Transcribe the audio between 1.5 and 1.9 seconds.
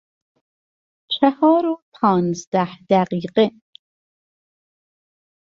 و